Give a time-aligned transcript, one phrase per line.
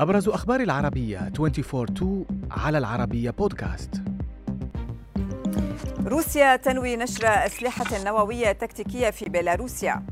[0.00, 3.90] أبرز أخبار العربية 24 على العربية بودكاست
[6.06, 10.02] روسيا تنوي نشر أسلحة نووية تكتيكية في بيلاروسيا.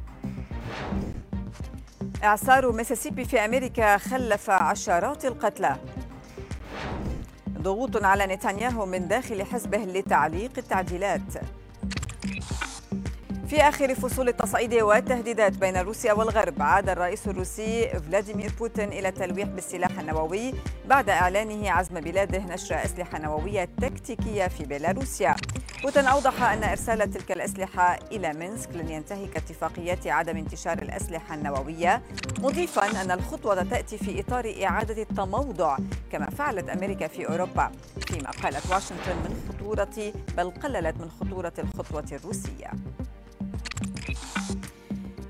[2.25, 5.77] إعصار ميسيسيبي في أمريكا خلف عشرات القتلى.
[7.59, 11.55] ضغوط على نتنياهو من داخل حزبه لتعليق التعديلات.
[13.46, 19.48] في آخر فصول التصعيد والتهديدات بين روسيا والغرب عاد الرئيس الروسي فلاديمير بوتين إلى التلويح
[19.48, 20.54] بالسلاح النووي
[20.87, 25.37] بعد إعلانه عزم بلاده نشر أسلحة نووية تكتيكية في بيلاروسيا.
[25.82, 32.02] بوتين أوضح أن إرسال تلك الأسلحة إلى مينسك لن ينتهك اتفاقيات عدم انتشار الأسلحة النووية
[32.38, 35.76] مضيفا أن الخطوة تأتي في إطار إعادة التموضع
[36.12, 37.73] كما فعلت أمريكا في أوروبا
[38.06, 42.70] فيما قالت واشنطن من خطورة بل قللت من خطورة الخطوة الروسية.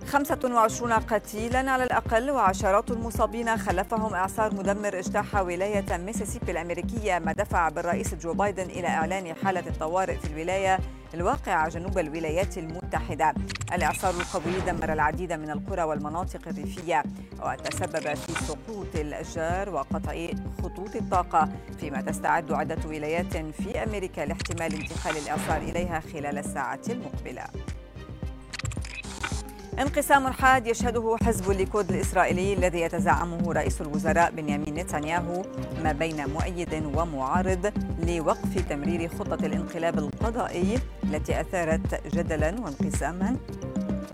[0.07, 7.69] 25 قتيلا على الأقل وعشرات المصابين خلفهم إعصار مدمر اجتاح ولاية ميسيسيبي الأمريكية ما دفع
[7.69, 10.79] بالرئيس جو بايدن إلى إعلان حالة الطوارئ في الولاية
[11.15, 13.35] الواقعة جنوب الولايات المتحدة.
[13.73, 17.03] الإعصار القوي دمر العديد من القرى والمناطق الريفية
[17.43, 20.27] وتسبب في سقوط الأشجار وقطع
[20.63, 21.49] خطوط الطاقة
[21.81, 27.45] فيما تستعد عدة ولايات في أمريكا لاحتمال انتقال الإعصار إليها خلال الساعة المقبلة.
[29.79, 35.43] انقسام حاد يشهده حزب الليكود الإسرائيلي الذي يتزعمه رئيس الوزراء بنيامين نتنياهو
[35.85, 37.73] ما بين مؤيد ومعارض
[38.07, 43.37] لوقف تمرير خطة الانقلاب القضائي التي أثارت جدلا وانقساما.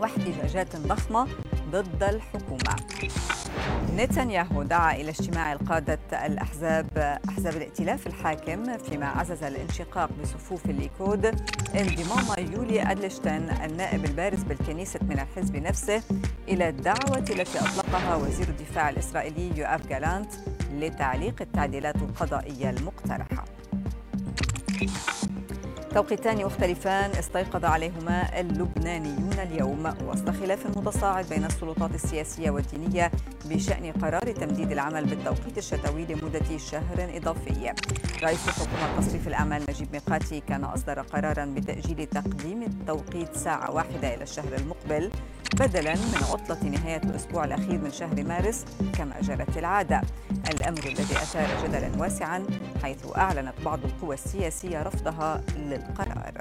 [0.00, 1.28] واحتجاجات ضخمة
[1.70, 2.76] ضد الحكومة.
[3.96, 11.26] نتنياهو دعا إلى اجتماع لقادة الأحزاب أحزاب الائتلاف الحاكم فيما عزز الانشقاق بصفوف الليكود
[11.74, 16.02] انضمام يولي أدلشتين النائب البارز بالكنيست من الحزب نفسه
[16.48, 20.32] إلى الدعوة التي أطلقها وزير الدفاع الإسرائيلي يوآف جالانت
[20.72, 23.31] لتعليق التعديلات القضائية المقترحة.
[25.94, 33.10] توقيتان مختلفان استيقظ عليهما اللبنانيون اليوم وسط خلاف متصاعد بين السلطات السياسية والدينية
[33.44, 37.72] بشأن قرار تمديد العمل بالتوقيت الشتوي لمدة شهر إضافي.
[38.22, 44.22] رئيس حكومة تصريف الاعمال نجيب ميقاتي كان أصدر قرارا بتأجيل تقديم التوقيت ساعة واحدة إلى
[44.22, 45.10] الشهر المقبل
[45.52, 50.00] بدلا من عطلة نهاية الأسبوع الأخير من شهر مارس كما جرت العادة.
[50.50, 52.46] الأمر الذي أثار جدلا واسعا
[52.82, 56.34] حيث أعلنت بعض القوى السياسية رفضها للقرار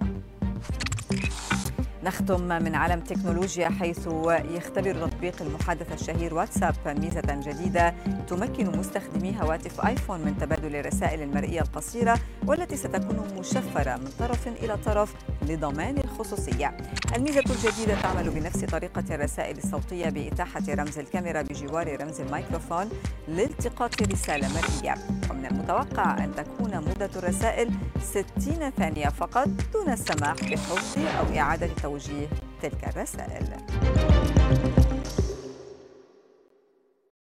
[2.04, 7.22] نختم من عالم تكنولوجيا حيث يختبر تطبيق المحادثة الشهير واتساب ميزة
[7.52, 7.94] جديدة
[8.28, 14.78] تمكن مستخدمي هواتف آيفون من تبادل الرسائل المرئية القصيرة والتي ستكون مشفرة من طرف إلى
[14.78, 16.78] طرف لضمان الخصوصية.
[17.16, 22.90] الميزة الجديدة تعمل بنفس طريقة الرسائل الصوتية بإتاحة رمز الكاميرا بجوار رمز الميكروفون
[23.28, 24.96] لالتقاط رسالة مرئية.
[25.30, 27.72] ومن المتوقع أن تكون مدة الرسائل
[28.02, 32.28] 60 ثانية فقط دون السماح بحفظ أو إعادة توجيه
[32.62, 33.48] تلك الرسائل.